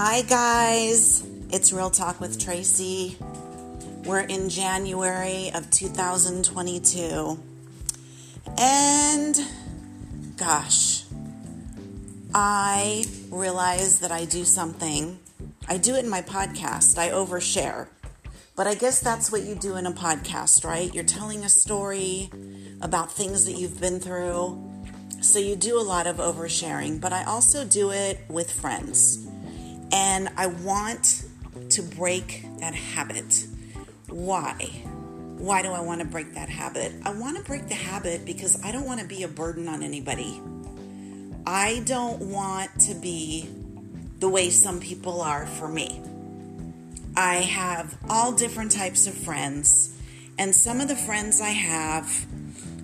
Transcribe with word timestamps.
Hi, 0.00 0.22
guys. 0.22 1.26
It's 1.50 1.72
Real 1.72 1.90
Talk 1.90 2.20
with 2.20 2.38
Tracy. 2.38 3.16
We're 4.04 4.20
in 4.20 4.48
January 4.48 5.50
of 5.52 5.68
2022. 5.72 7.36
And 8.56 9.40
gosh, 10.36 11.02
I 12.32 13.06
realize 13.28 13.98
that 13.98 14.12
I 14.12 14.24
do 14.24 14.44
something. 14.44 15.18
I 15.68 15.78
do 15.78 15.96
it 15.96 16.04
in 16.04 16.08
my 16.08 16.22
podcast, 16.22 16.96
I 16.96 17.08
overshare. 17.08 17.88
But 18.54 18.68
I 18.68 18.76
guess 18.76 19.00
that's 19.00 19.32
what 19.32 19.42
you 19.42 19.56
do 19.56 19.74
in 19.74 19.84
a 19.84 19.92
podcast, 19.92 20.64
right? 20.64 20.94
You're 20.94 21.02
telling 21.02 21.44
a 21.44 21.48
story 21.48 22.30
about 22.80 23.10
things 23.10 23.46
that 23.46 23.58
you've 23.58 23.80
been 23.80 23.98
through. 23.98 24.62
So 25.22 25.40
you 25.40 25.56
do 25.56 25.76
a 25.76 25.82
lot 25.82 26.06
of 26.06 26.18
oversharing, 26.18 27.00
but 27.00 27.12
I 27.12 27.24
also 27.24 27.64
do 27.64 27.90
it 27.90 28.20
with 28.28 28.52
friends. 28.52 29.27
And 29.92 30.28
I 30.36 30.46
want 30.46 31.24
to 31.70 31.82
break 31.82 32.44
that 32.60 32.74
habit. 32.74 33.46
Why? 34.08 34.52
Why 35.38 35.62
do 35.62 35.68
I 35.68 35.80
want 35.80 36.00
to 36.00 36.06
break 36.06 36.34
that 36.34 36.48
habit? 36.48 36.92
I 37.04 37.12
want 37.12 37.36
to 37.36 37.44
break 37.44 37.68
the 37.68 37.74
habit 37.74 38.24
because 38.24 38.62
I 38.64 38.72
don't 38.72 38.86
want 38.86 39.00
to 39.00 39.06
be 39.06 39.22
a 39.22 39.28
burden 39.28 39.68
on 39.68 39.82
anybody. 39.82 40.40
I 41.46 41.82
don't 41.84 42.20
want 42.20 42.80
to 42.80 42.94
be 42.94 43.48
the 44.18 44.28
way 44.28 44.50
some 44.50 44.80
people 44.80 45.20
are 45.20 45.46
for 45.46 45.68
me. 45.68 46.02
I 47.16 47.36
have 47.36 47.96
all 48.08 48.32
different 48.32 48.72
types 48.72 49.06
of 49.06 49.14
friends, 49.14 49.96
and 50.38 50.54
some 50.54 50.80
of 50.80 50.88
the 50.88 50.96
friends 50.96 51.40
I 51.40 51.50
have, 51.50 52.26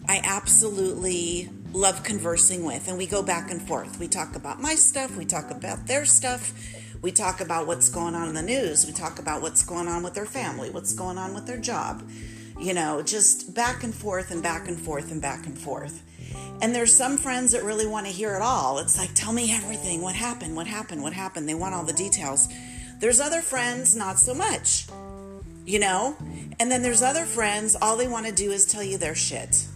I 0.09 0.21
absolutely 0.25 1.51
love 1.73 2.03
conversing 2.05 2.65
with, 2.65 2.89
and 2.89 2.97
we 2.97 3.07
go 3.07 3.23
back 3.23 3.51
and 3.51 3.61
forth. 3.61 3.99
We 3.99 4.09
talk 4.09 4.35
about 4.35 4.61
my 4.61 4.77
stuff, 4.77 5.17
we 5.17 5.25
talk 5.25 5.51
about 5.51 5.87
their 5.87 6.05
stuff, 6.05 6.53
we 7.05 7.13
talk 7.13 7.43
about 7.43 7.67
what's 7.67 7.91
going 7.91 8.15
on 8.15 8.29
in 8.29 8.35
the 8.35 8.41
news. 8.41 8.87
We 8.87 8.93
talk 8.95 9.19
about 9.19 9.43
what's 9.43 9.63
going 9.63 9.89
on 9.89 10.03
with 10.03 10.15
their 10.15 10.25
family, 10.25 10.71
what's 10.71 10.95
going 10.95 11.19
on 11.19 11.35
with 11.35 11.47
their 11.47 11.59
job. 11.59 12.03
You 12.59 12.73
know, 12.73 13.03
just 13.03 13.55
back 13.55 13.85
and 13.85 13.95
forth 13.95 14.31
and 14.31 14.43
back 14.43 14.69
and 14.69 14.81
forth 14.81 15.11
and 15.13 15.21
back 15.21 15.45
and 15.45 15.57
forth. 15.57 16.03
And 16.63 16.75
there's 16.75 16.97
some 16.97 17.19
friends 17.19 17.53
that 17.53 17.63
really 17.63 17.87
want 17.87 18.07
to 18.07 18.13
hear 18.13 18.35
it 18.35 18.41
all. 18.41 18.79
It's 18.79 18.97
like, 18.97 19.11
tell 19.13 19.35
me 19.35 19.53
everything. 19.53 20.01
What 20.01 20.15
happened? 20.15 20.57
What 20.57 20.67
happened? 20.67 21.03
What 21.03 21.13
happened? 21.13 21.47
They 21.47 21.55
want 21.55 21.75
all 21.75 21.85
the 21.85 21.93
details. 21.93 22.49
There's 23.01 23.21
other 23.21 23.43
friends, 23.43 23.95
not 23.95 24.19
so 24.19 24.33
much, 24.33 24.87
you 25.67 25.81
know? 25.81 26.17
And 26.59 26.73
then 26.73 26.81
there's 26.81 27.03
other 27.03 27.27
friends, 27.27 27.77
all 27.83 27.99
they 27.99 28.09
want 28.09 28.25
to 28.25 28.33
do 28.33 28.51
is 28.51 28.65
tell 28.65 28.83
you 28.83 28.97
their 28.97 29.15
shit. 29.15 29.67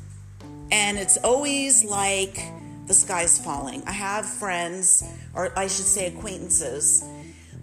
And 0.70 0.96
it's 0.96 1.18
always 1.18 1.84
like 1.84 2.40
the 2.86 2.94
sky's 2.94 3.38
falling. 3.38 3.82
I 3.86 3.92
have 3.92 4.24
friends, 4.24 5.04
or 5.34 5.52
I 5.58 5.66
should 5.66 5.84
say 5.84 6.06
acquaintances, 6.06 7.04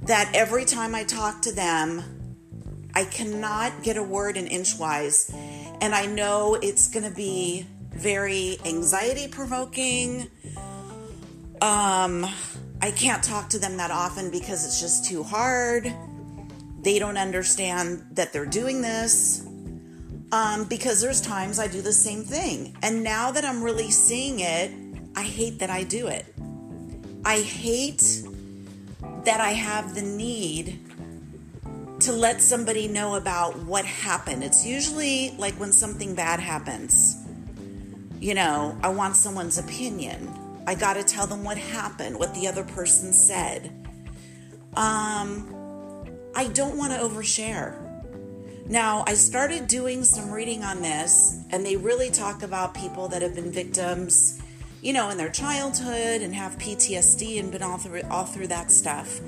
that 0.06 0.32
every 0.34 0.66
time 0.66 0.94
I 0.94 1.04
talk 1.04 1.42
to 1.44 1.52
them, 1.52 2.04
I 2.94 3.06
cannot 3.06 3.84
get 3.84 3.98
a 3.98 4.04
word 4.04 4.38
in 4.38 4.48
inchwise. 4.48 5.32
And 5.82 5.94
I 5.94 6.06
know 6.06 6.56
it's 6.56 6.88
going 6.88 7.04
to 7.10 7.16
be 7.16 7.66
very 7.90 8.58
anxiety 8.66 9.28
provoking. 9.28 10.30
Um, 11.62 12.26
I 12.82 12.92
can't 12.96 13.24
talk 13.24 13.50
to 13.50 13.60
them 13.60 13.78
that 13.78 13.90
often 13.90 14.30
because 14.30 14.66
it's 14.66 14.80
just 14.80 15.06
too 15.06 15.24
hard. 15.24 15.92
They 16.82 17.00
don't 17.00 17.18
understand 17.18 18.06
that 18.12 18.32
they're 18.32 18.46
doing 18.46 18.82
this. 18.82 19.46
Um, 20.32 20.66
because 20.66 21.02
there's 21.02 21.22
times 21.22 21.60
I 21.60 21.68
do 21.68 21.82
the 21.82 21.94
same 21.94 22.24
thing. 22.24 22.76
And 22.82 23.04
now 23.04 23.32
that 23.32 23.46
I'm 23.46 23.64
really 23.64 23.90
seeing 23.90 24.40
it, 24.40 24.72
I 25.16 25.24
hate 25.24 25.60
that 25.60 25.70
I 25.70 25.84
do 25.84 26.08
it. 26.08 26.26
I 27.24 27.40
hate 27.40 28.24
that 29.26 29.42
I 29.42 29.52
have 29.52 29.96
the 29.96 30.02
need 30.02 30.80
to 32.02 32.12
let 32.12 32.42
somebody 32.42 32.88
know 32.88 33.16
about 33.16 33.58
what 33.64 33.86
happened. 33.86 34.44
It's 34.44 34.66
usually 34.66 35.32
like 35.38 35.56
when 35.56 35.72
something 35.72 36.14
bad 36.14 36.40
happens. 36.40 37.18
You 38.20 38.36
know, 38.36 38.78
I 38.84 38.90
want 38.90 39.16
someone's 39.16 39.58
opinion. 39.58 40.32
I 40.68 40.76
got 40.76 40.94
to 40.94 41.04
tell 41.04 41.28
them 41.28 41.44
what 41.44 41.58
happened, 41.58 42.18
what 42.18 42.34
the 42.36 42.48
other 42.48 42.64
person 42.64 43.14
said. 43.14 43.72
Um, 44.76 46.06
I 46.36 46.48
don't 46.48 46.78
want 46.78 46.94
to 46.94 47.00
overshare. 47.00 47.82
Now, 48.68 49.04
I 49.08 49.14
started 49.14 49.68
doing 49.68 50.04
some 50.04 50.32
reading 50.32 50.64
on 50.64 50.82
this, 50.82 51.40
and 51.52 51.66
they 51.66 51.76
really 51.78 52.10
talk 52.10 52.42
about 52.42 52.74
people 52.74 53.08
that 53.10 53.22
have 53.22 53.36
been 53.36 53.52
victims 53.52 54.42
you 54.82 54.94
know, 54.94 55.10
in 55.10 55.18
their 55.18 55.30
childhood 55.30 56.22
and 56.22 56.34
have 56.34 56.58
PTSD 56.58 57.40
and 57.40 57.52
been 57.52 57.64
all 57.64 57.78
through 57.78 58.02
all 58.10 58.26
through 58.26 58.48
that 58.48 58.72
stuff. 58.72 59.20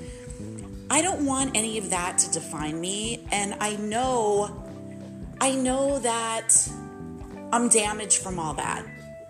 I 0.90 1.02
don't 1.02 1.26
want 1.26 1.56
any 1.56 1.78
of 1.78 1.90
that 1.90 2.18
to 2.18 2.30
define 2.30 2.80
me, 2.80 3.26
and 3.30 3.54
I 3.60 3.76
know 3.76 4.64
I 5.40 5.54
know 5.54 5.98
that 5.98 6.68
I'm 7.52 7.68
damaged 7.68 8.22
from 8.22 8.38
all 8.38 8.54
that. 8.54 8.84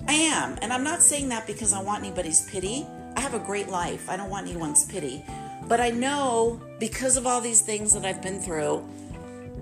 I 0.06 0.14
am, 0.14 0.56
and 0.62 0.72
I'm 0.72 0.84
not 0.84 1.02
saying 1.02 1.28
that 1.30 1.46
because 1.46 1.72
I 1.72 1.82
want 1.82 2.04
anybody's 2.04 2.48
pity. 2.50 2.86
I 3.16 3.20
have 3.20 3.34
a 3.34 3.38
great 3.38 3.68
life. 3.68 4.08
I 4.08 4.16
don't 4.16 4.30
want 4.30 4.48
anyone's 4.48 4.84
pity. 4.86 5.24
But 5.66 5.80
I 5.80 5.90
know 5.90 6.60
because 6.78 7.16
of 7.16 7.26
all 7.26 7.40
these 7.40 7.60
things 7.60 7.92
that 7.92 8.04
I've 8.04 8.22
been 8.22 8.40
through 8.40 8.88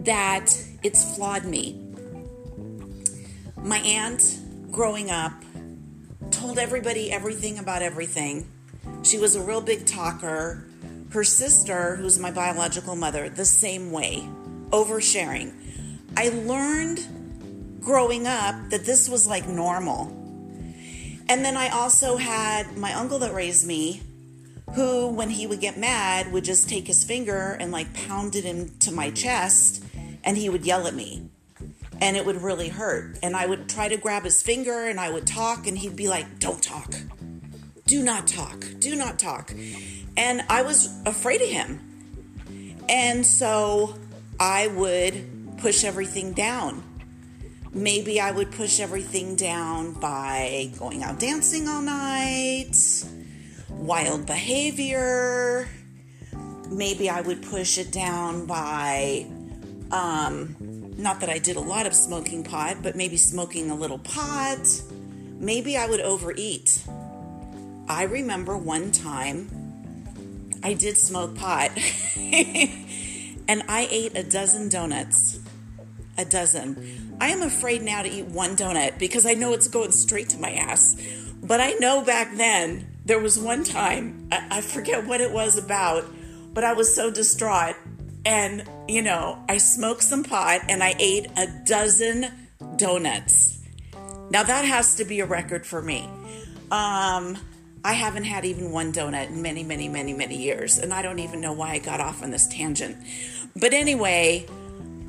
that 0.03 0.57
it's 0.83 1.17
flawed 1.17 1.45
me. 1.45 1.83
My 3.57 3.79
aunt 3.79 4.39
growing 4.71 5.11
up 5.11 5.33
told 6.31 6.59
everybody 6.59 7.11
everything 7.11 7.59
about 7.59 7.83
everything. 7.83 8.51
She 9.03 9.19
was 9.19 9.37
a 9.37 9.41
real 9.41 9.61
big 9.61 9.87
talker. 9.87 10.65
Her 11.11 11.25
sister, 11.25 11.97
who's 11.97 12.19
my 12.19 12.31
biological 12.31 12.97
mother, 12.97 13.29
the 13.29 13.45
same 13.45 13.93
way, 13.93 14.29
oversharing. 14.71 15.55
I 16.17 16.29
learned 16.31 17.81
growing 17.81 18.27
up 18.27 18.71
that 18.71 18.85
this 18.85 19.09
was 19.09 19.27
like 19.27 19.47
normal. 19.47 20.09
And 21.29 21.45
then 21.45 21.57
I 21.57 21.69
also 21.69 22.17
had 22.17 22.77
my 22.77 22.93
uncle 22.95 23.19
that 23.21 23.35
raised 23.35 23.67
me, 23.67 24.03
who, 24.75 25.09
when 25.09 25.31
he 25.31 25.47
would 25.47 25.61
get 25.61 25.79
mad, 25.79 26.33
would 26.33 26.45
just 26.45 26.69
take 26.69 26.87
his 26.87 27.05
finger 27.05 27.57
and 27.61 27.73
like 27.73 27.93
pound 27.95 28.37
it 28.37 28.45
into 28.45 28.93
my 28.93 29.11
chest 29.11 29.85
and 30.25 30.37
he 30.37 30.49
would 30.49 30.67
yell 30.67 30.87
at 30.87 30.95
me 30.95 31.31
and 32.01 32.17
it 32.17 32.25
would 32.25 32.43
really 32.43 32.69
hurt. 32.69 33.19
And 33.23 33.37
I 33.37 33.47
would 33.47 33.69
try 33.69 33.89
to 33.89 33.97
grab 33.97 34.25
his 34.25 34.43
finger 34.43 34.87
and 34.87 35.01
I 35.01 35.11
would 35.11 35.27
talk, 35.27 35.67
and 35.67 35.79
he'd 35.79 35.97
be 35.97 36.09
like, 36.09 36.39
Don't 36.39 36.63
talk. 36.63 36.95
Do 37.87 38.03
not 38.03 38.27
talk. 38.27 38.65
Do 38.81 38.97
not 38.97 39.19
talk. 39.19 39.53
And 40.17 40.43
I 40.49 40.63
was 40.63 40.89
afraid 41.07 41.41
of 41.41 41.49
him. 41.49 42.83
And 42.89 43.25
so 43.25 43.95
I 44.41 44.69
would 44.69 45.59
push 45.59 45.85
everything 45.85 46.33
down. 46.33 46.83
Maybe 47.73 48.21
I 48.21 48.31
would 48.31 48.53
push 48.53 48.81
everything 48.81 49.37
down 49.37 49.93
by 49.93 50.71
going 50.79 51.03
out 51.03 51.21
dancing 51.21 51.69
all 51.69 51.83
night, 51.83 52.75
wild 53.69 54.27
behavior. 54.27 55.69
Maybe 56.71 57.11
I 57.11 57.21
would 57.21 57.43
push 57.43 57.79
it 57.79 57.93
down 57.93 58.47
by 58.47 59.27
um, 59.93 60.56
not 60.97 61.21
that 61.21 61.29
I 61.29 61.39
did 61.39 61.57
a 61.57 61.61
lot 61.61 61.87
of 61.87 61.95
smoking 61.95 62.43
pot, 62.43 62.79
but 62.83 62.97
maybe 62.97 63.17
smoking 63.17 63.71
a 63.71 63.75
little 63.75 63.99
pot. 63.99 64.83
Maybe 65.39 65.77
I 65.77 65.87
would 65.87 66.01
overeat. 66.01 66.83
I 67.89 68.05
remember 68.05 68.57
one 68.57 68.93
time 68.93 69.49
I 70.63 70.73
did 70.73 70.97
smoke 70.97 71.37
pot 71.37 71.71
and 72.17 73.63
I 73.69 73.87
ate 73.91 74.17
a 74.17 74.23
dozen 74.23 74.69
donuts. 74.69 75.39
A 76.19 76.25
dozen. 76.25 77.17
I 77.21 77.29
am 77.29 77.43
afraid 77.43 77.83
now 77.83 78.03
to 78.03 78.09
eat 78.09 78.27
one 78.27 78.57
donut 78.57 78.99
because 78.99 79.27
I 79.27 79.35
know 79.35 79.53
it's 79.53 79.69
going 79.69 79.93
straight 79.93 80.31
to 80.31 80.39
my 80.39 80.53
ass. 80.53 80.97
But 81.43 81.61
I 81.61 81.73
know 81.73 82.03
back 82.03 82.35
then 82.37 82.87
there 83.05 83.21
was 83.21 83.39
one 83.39 83.65
time, 83.65 84.29
I, 84.33 84.63
forget 84.63 85.07
what 85.07 85.21
it 85.21 85.31
was 85.31 85.59
about, 85.59 86.05
but 86.55 86.65
I 86.65 86.73
was 86.73 86.95
so 86.95 87.11
distraught 87.11 87.77
and, 88.27 88.65
you 88.89 89.03
know, 89.03 89.39
I 89.49 89.59
smoked 89.59 90.03
some 90.03 90.25
pot 90.25 90.63
and 90.69 90.83
I 90.83 90.97
ate 90.99 91.29
a 91.37 91.47
dozen 91.65 92.27
donuts. 92.75 93.61
Now 94.31 94.43
that 94.43 94.65
has 94.65 94.97
to 94.97 95.05
be 95.05 95.21
a 95.21 95.27
record 95.27 95.65
for 95.65 95.81
me. 95.81 96.11
Um, 96.73 97.39
I 97.85 97.93
haven't 97.93 98.25
had 98.25 98.45
even 98.45 98.73
one 98.73 98.93
donut 98.93 99.29
in 99.29 99.41
many, 99.43 99.63
many, 99.63 99.89
many, 99.89 100.13
many 100.13 100.37
years, 100.37 100.79
and 100.79 100.93
I 100.93 101.03
don't 101.03 101.21
even 101.21 101.41
know 101.41 101.53
why 101.53 101.75
I 101.75 101.79
got 101.79 102.01
off 102.01 102.25
on 102.25 102.33
this 102.33 102.49
tangent. 102.49 102.97
But 103.55 103.73
anyway, 103.73 104.45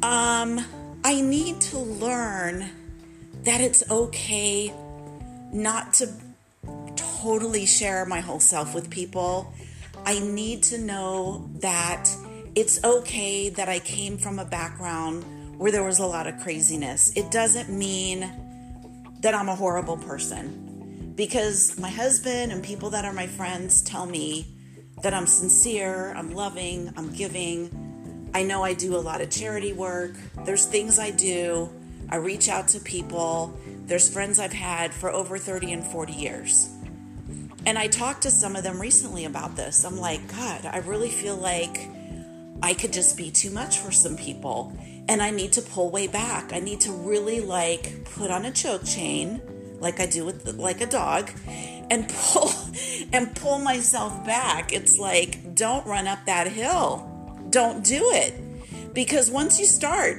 um, 0.03 0.63
I 1.03 1.19
need 1.19 1.59
to 1.61 1.79
learn 1.79 2.69
that 3.45 3.61
it's 3.61 3.89
okay 3.89 4.71
not 5.51 5.95
to 5.95 6.13
totally 6.95 7.65
share 7.65 8.05
my 8.05 8.19
whole 8.19 8.39
self 8.39 8.75
with 8.75 8.91
people. 8.91 9.51
I 10.05 10.19
need 10.19 10.61
to 10.63 10.77
know 10.77 11.49
that 11.61 12.07
it's 12.57 12.83
okay 12.83 13.49
that 13.49 13.69
I 13.69 13.77
came 13.77 14.17
from 14.17 14.39
a 14.39 14.45
background 14.45 15.23
where 15.59 15.71
there 15.71 15.83
was 15.83 15.99
a 15.99 16.05
lot 16.07 16.25
of 16.25 16.39
craziness. 16.39 17.15
It 17.15 17.29
doesn't 17.29 17.69
mean 17.69 18.21
that 19.19 19.35
I'm 19.35 19.47
a 19.47 19.53
horrible 19.53 19.95
person 19.95 21.13
because 21.15 21.77
my 21.77 21.91
husband 21.91 22.51
and 22.51 22.63
people 22.63 22.89
that 22.89 23.05
are 23.05 23.13
my 23.13 23.27
friends 23.27 23.83
tell 23.83 24.07
me 24.07 24.47
that 25.03 25.13
I'm 25.13 25.27
sincere, 25.27 26.11
I'm 26.15 26.31
loving, 26.33 26.91
I'm 26.97 27.13
giving. 27.13 28.31
I 28.33 28.41
know 28.41 28.63
I 28.63 28.73
do 28.73 28.95
a 28.95 29.03
lot 29.05 29.21
of 29.21 29.29
charity 29.29 29.73
work. 29.73 30.15
There's 30.43 30.65
things 30.65 30.97
I 30.97 31.11
do. 31.11 31.69
I 32.09 32.15
reach 32.15 32.49
out 32.49 32.69
to 32.69 32.79
people. 32.79 33.55
There's 33.85 34.11
friends 34.11 34.39
I've 34.39 34.51
had 34.51 34.95
for 34.95 35.11
over 35.11 35.37
30 35.37 35.73
and 35.73 35.85
40 35.85 36.11
years. 36.11 36.71
And 37.67 37.77
I 37.77 37.85
talked 37.85 38.23
to 38.23 38.31
some 38.31 38.55
of 38.55 38.63
them 38.63 38.81
recently 38.81 39.25
about 39.25 39.55
this. 39.55 39.83
I'm 39.83 39.99
like, 39.99 40.27
God, 40.27 40.65
I 40.65 40.79
really 40.79 41.11
feel 41.11 41.35
like 41.35 41.87
I 42.61 42.73
could 42.73 42.93
just 42.93 43.17
be 43.17 43.31
too 43.31 43.51
much 43.51 43.79
for 43.79 43.91
some 43.91 44.17
people. 44.17 44.73
And 45.07 45.21
I 45.21 45.29
need 45.29 45.53
to 45.53 45.61
pull 45.61 45.89
way 45.89 46.07
back. 46.07 46.53
I 46.53 46.59
need 46.59 46.81
to 46.81 46.91
really 46.91 47.39
like 47.39 48.05
put 48.15 48.29
on 48.31 48.45
a 48.45 48.51
choke 48.51 48.83
chain, 48.83 49.41
like 49.79 49.99
I 49.99 50.05
do 50.05 50.25
with 50.25 50.45
like 50.57 50.81
a 50.81 50.85
dog, 50.85 51.31
and 51.89 52.09
pull 52.13 52.51
and 53.13 53.35
pull 53.35 53.59
myself 53.59 54.25
back. 54.25 54.73
It's 54.73 54.97
like, 54.99 55.55
don't 55.55 55.85
run 55.85 56.07
up 56.07 56.19
that 56.25 56.47
hill. 56.47 57.09
Don't 57.49 57.83
do 57.83 58.11
it. 58.11 58.33
Because 58.93 59.29
once 59.31 59.59
you 59.59 59.65
start, 59.65 60.17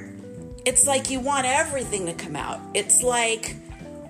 it's 0.65 0.87
like 0.87 1.09
you 1.09 1.19
want 1.19 1.45
everything 1.45 2.05
to 2.07 2.13
come 2.13 2.35
out. 2.35 2.59
It's 2.73 3.03
like 3.03 3.55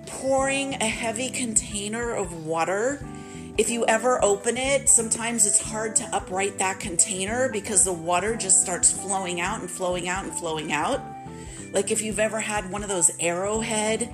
pouring 0.06 0.74
a 0.74 0.86
heavy 0.86 1.30
container 1.30 2.14
of 2.14 2.46
water. 2.46 3.04
If 3.60 3.68
you 3.68 3.84
ever 3.84 4.24
open 4.24 4.56
it, 4.56 4.88
sometimes 4.88 5.44
it's 5.44 5.60
hard 5.60 5.94
to 5.96 6.04
upright 6.16 6.56
that 6.60 6.80
container 6.80 7.50
because 7.50 7.84
the 7.84 7.92
water 7.92 8.34
just 8.34 8.62
starts 8.62 8.90
flowing 8.90 9.38
out 9.38 9.60
and 9.60 9.70
flowing 9.70 10.08
out 10.08 10.24
and 10.24 10.32
flowing 10.32 10.72
out. 10.72 11.02
Like 11.70 11.90
if 11.90 12.00
you've 12.00 12.18
ever 12.18 12.40
had 12.40 12.70
one 12.70 12.82
of 12.82 12.88
those 12.88 13.10
arrowhead 13.20 14.10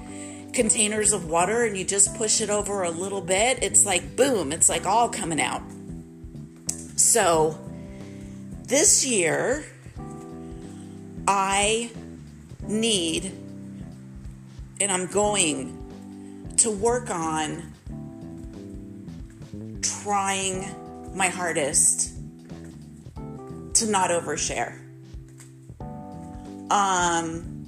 containers 0.53 1.13
of 1.13 1.31
water 1.31 1.63
and 1.63 1.77
you 1.77 1.85
just 1.85 2.17
push 2.17 2.41
it 2.41 2.51
over 2.51 2.83
a 2.83 2.91
little 2.91 3.21
bit, 3.21 3.63
it's 3.63 3.87
like 3.87 4.17
boom, 4.17 4.51
it's 4.51 4.69
like 4.69 4.85
all 4.85 5.09
coming 5.09 5.41
out. 5.41 5.63
So 6.97 7.57
this 8.65 9.07
year, 9.07 9.65
I 11.29 11.93
need 12.67 13.27
and 14.81 14.91
I'm 14.91 15.07
going 15.07 16.53
to 16.57 16.69
work 16.73 17.11
on 17.11 17.75
trying 20.07 20.65
my 21.17 21.27
hardest 21.27 22.13
to 23.75 23.87
not 23.87 24.11
overshare. 24.11 24.79
Um, 26.71 27.67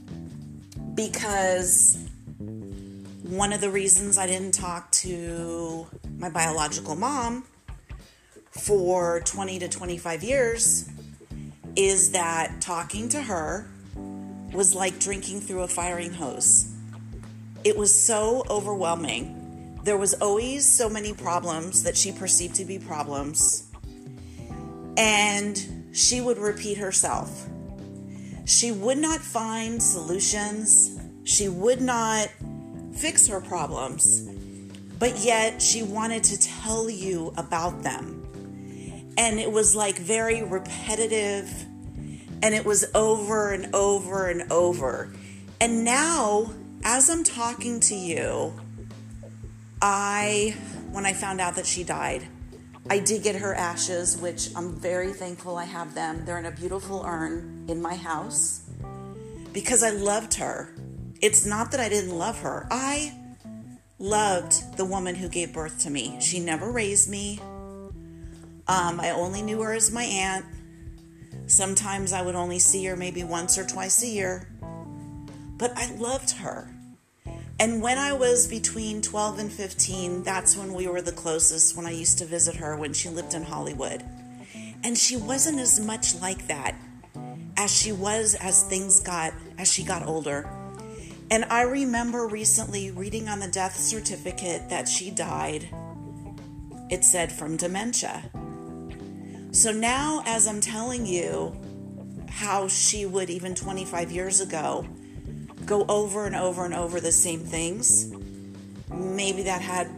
because 0.94 1.98
one 3.24 3.52
of 3.52 3.60
the 3.60 3.70
reasons 3.70 4.18
I 4.18 4.28
didn't 4.28 4.52
talk 4.54 4.92
to 4.92 5.88
my 6.16 6.30
biological 6.30 6.94
mom 6.94 7.42
for 8.52 9.20
20 9.24 9.58
to 9.58 9.68
25 9.68 10.22
years 10.22 10.88
is 11.74 12.12
that 12.12 12.60
talking 12.60 13.08
to 13.08 13.20
her 13.20 13.68
was 14.52 14.76
like 14.76 15.00
drinking 15.00 15.40
through 15.40 15.62
a 15.62 15.68
firing 15.68 16.12
hose. 16.12 16.72
It 17.64 17.76
was 17.76 17.92
so 17.92 18.44
overwhelming. 18.48 19.37
There 19.88 19.96
was 19.96 20.12
always 20.12 20.66
so 20.70 20.90
many 20.90 21.14
problems 21.14 21.82
that 21.84 21.96
she 21.96 22.12
perceived 22.12 22.56
to 22.56 22.66
be 22.66 22.78
problems. 22.78 23.70
And 24.98 25.88
she 25.94 26.20
would 26.20 26.36
repeat 26.36 26.76
herself. 26.76 27.48
She 28.44 28.70
would 28.70 28.98
not 28.98 29.18
find 29.18 29.82
solutions. 29.82 31.00
She 31.24 31.48
would 31.48 31.80
not 31.80 32.28
fix 32.92 33.28
her 33.28 33.40
problems, 33.40 34.28
but 34.98 35.16
yet 35.20 35.62
she 35.62 35.82
wanted 35.82 36.22
to 36.24 36.38
tell 36.38 36.90
you 36.90 37.32
about 37.38 37.82
them. 37.82 38.28
And 39.16 39.40
it 39.40 39.50
was 39.50 39.74
like 39.74 39.96
very 39.96 40.42
repetitive 40.42 41.50
and 42.42 42.54
it 42.54 42.66
was 42.66 42.84
over 42.94 43.54
and 43.54 43.74
over 43.74 44.28
and 44.28 44.52
over. 44.52 45.10
And 45.62 45.82
now, 45.82 46.52
as 46.84 47.08
I'm 47.08 47.24
talking 47.24 47.80
to 47.80 47.94
you, 47.94 48.52
I, 49.80 50.56
when 50.90 51.06
I 51.06 51.12
found 51.12 51.40
out 51.40 51.56
that 51.56 51.66
she 51.66 51.84
died, 51.84 52.26
I 52.90 52.98
did 52.98 53.22
get 53.22 53.36
her 53.36 53.54
ashes, 53.54 54.16
which 54.16 54.48
I'm 54.56 54.74
very 54.74 55.12
thankful 55.12 55.56
I 55.56 55.64
have 55.64 55.94
them. 55.94 56.24
They're 56.24 56.38
in 56.38 56.46
a 56.46 56.50
beautiful 56.50 57.04
urn 57.06 57.66
in 57.68 57.82
my 57.82 57.94
house 57.94 58.62
because 59.52 59.82
I 59.82 59.90
loved 59.90 60.34
her. 60.34 60.74
It's 61.20 61.44
not 61.44 61.70
that 61.72 61.80
I 61.80 61.88
didn't 61.88 62.16
love 62.16 62.40
her. 62.40 62.66
I 62.70 63.14
loved 63.98 64.76
the 64.76 64.84
woman 64.84 65.14
who 65.16 65.28
gave 65.28 65.52
birth 65.52 65.80
to 65.80 65.90
me. 65.90 66.18
She 66.20 66.40
never 66.40 66.70
raised 66.70 67.10
me. 67.10 67.40
Um, 68.68 69.00
I 69.00 69.10
only 69.10 69.42
knew 69.42 69.60
her 69.62 69.72
as 69.72 69.90
my 69.90 70.04
aunt. 70.04 70.44
Sometimes 71.46 72.12
I 72.12 72.22
would 72.22 72.34
only 72.34 72.58
see 72.58 72.84
her 72.86 72.96
maybe 72.96 73.24
once 73.24 73.58
or 73.58 73.66
twice 73.66 74.02
a 74.02 74.06
year. 74.06 74.48
But 75.56 75.72
I 75.76 75.94
loved 75.96 76.30
her. 76.32 76.70
And 77.60 77.82
when 77.82 77.98
I 77.98 78.12
was 78.12 78.46
between 78.46 79.02
12 79.02 79.38
and 79.40 79.52
15, 79.52 80.22
that's 80.22 80.56
when 80.56 80.74
we 80.74 80.86
were 80.86 81.02
the 81.02 81.12
closest 81.12 81.76
when 81.76 81.86
I 81.86 81.90
used 81.90 82.18
to 82.18 82.24
visit 82.24 82.54
her 82.56 82.76
when 82.76 82.92
she 82.92 83.08
lived 83.08 83.34
in 83.34 83.42
Hollywood. 83.42 84.04
And 84.84 84.96
she 84.96 85.16
wasn't 85.16 85.58
as 85.58 85.80
much 85.80 86.14
like 86.20 86.46
that 86.46 86.76
as 87.56 87.76
she 87.76 87.90
was 87.90 88.36
as 88.36 88.62
things 88.62 89.00
got 89.00 89.32
as 89.58 89.70
she 89.70 89.82
got 89.82 90.06
older. 90.06 90.48
And 91.30 91.44
I 91.46 91.62
remember 91.62 92.28
recently 92.28 92.92
reading 92.92 93.28
on 93.28 93.40
the 93.40 93.48
death 93.48 93.76
certificate 93.76 94.70
that 94.70 94.88
she 94.88 95.10
died, 95.10 95.68
it 96.88 97.04
said 97.04 97.32
from 97.32 97.56
dementia. 97.56 98.30
So 99.50 99.72
now, 99.72 100.22
as 100.26 100.46
I'm 100.46 100.60
telling 100.60 101.04
you 101.04 101.56
how 102.30 102.68
she 102.68 103.04
would, 103.04 103.28
even 103.28 103.54
25 103.54 104.12
years 104.12 104.40
ago, 104.40 104.86
go 105.68 105.84
over 105.88 106.24
and 106.24 106.34
over 106.34 106.64
and 106.64 106.74
over 106.74 106.98
the 106.98 107.12
same 107.12 107.40
things, 107.40 108.10
maybe 108.90 109.42
that 109.42 109.60
had 109.60 109.88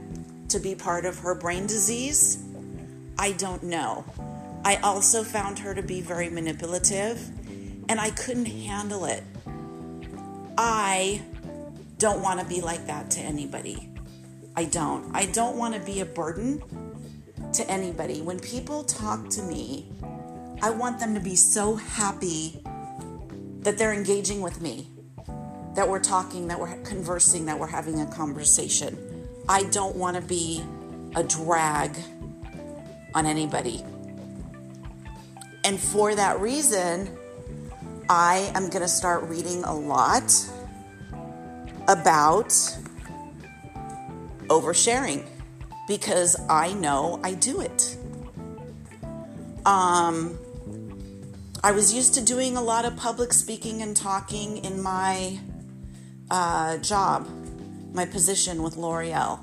to 0.51 0.59
be 0.59 0.75
part 0.75 1.05
of 1.07 1.19
her 1.21 1.35
brain 1.35 1.67
disease. 1.67 2.45
I 3.17 3.33
don't 3.33 3.63
know. 3.63 4.05
I 4.65 4.77
also 4.77 5.23
found 5.23 5.59
her 5.61 5.73
to 5.73 5.83
be 5.83 6.01
very 6.01 6.29
manipulative, 6.29 7.27
and 7.89 8.01
I 8.01 8.11
couldn't 8.11 8.47
handle 8.47 9.05
it. 9.05 9.23
I 10.59 11.23
don't 11.99 12.21
want 12.21 12.41
to 12.41 12.47
be 12.47 12.61
like 12.61 12.87
that 12.87 13.11
to 13.13 13.21
anybody. 13.21 13.89
I 14.57 14.65
don't. 14.65 15.15
I 15.15 15.27
don't 15.27 15.57
want 15.57 15.75
to 15.75 15.81
be 15.81 16.01
a 16.01 16.05
burden 16.05 16.63
to 17.53 17.71
anybody. 17.71 18.21
When 18.21 18.41
people 18.41 18.83
talk 18.85 19.29
to 19.31 19.43
me, 19.43 19.89
I 20.61 20.71
want 20.71 20.99
them 20.99 21.15
to 21.15 21.21
be 21.21 21.37
so 21.37 21.77
happy 21.77 22.61
that 23.61 23.79
they're 23.79 23.95
engaging 23.95 24.41
with 24.41 24.61
me, 24.61 24.89
that 25.81 25.89
we're 25.89 25.99
talking, 25.99 26.49
that 26.49 26.61
we're 26.61 26.77
conversing, 26.83 27.47
that 27.47 27.59
we're 27.59 27.67
having 27.67 28.03
a 28.03 28.07
conversation. 28.09 28.99
I 29.49 29.63
don't 29.71 29.97
want 29.97 30.15
to 30.15 30.21
be 30.21 30.63
a 31.17 31.25
drag 31.25 31.97
on 33.15 33.25
anybody. 33.25 33.83
And 35.65 35.81
for 35.81 36.15
that 36.15 36.39
reason, 36.39 37.17
I 38.11 38.53
am 38.55 38.69
going 38.69 38.83
to 38.83 38.89
start 38.89 39.25
reading 39.25 39.65
a 39.65 39.75
lot 39.75 40.31
about 41.89 42.51
oversharing 44.49 45.27
because 45.89 46.37
I 46.51 46.75
know 46.75 47.21
I 47.25 47.33
do 47.33 47.63
it. 47.63 47.97
Um, 49.65 50.39
I 51.65 51.73
was 51.73 51.95
used 51.95 52.13
to 52.17 52.23
doing 52.23 52.59
a 52.59 52.63
lot 52.63 52.85
of 52.85 52.99
public 52.99 53.33
speaking 53.33 53.81
and 53.81 53.97
talking 53.97 54.59
in 54.59 54.83
my 54.83 55.41
uh, 56.31 56.79
job, 56.79 57.29
my 57.93 58.05
position 58.05 58.63
with 58.63 58.77
L'Oreal. 58.77 59.41